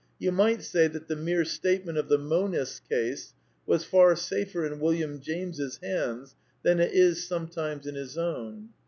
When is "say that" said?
0.63-1.07